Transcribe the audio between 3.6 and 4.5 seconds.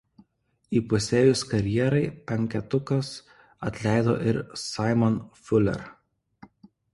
atleido ir